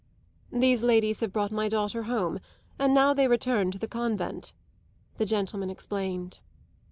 [0.51, 2.39] "These ladies have brought my daughter home,
[2.79, 4.51] and now they return to the convent,"
[5.19, 6.39] the gentleman explained.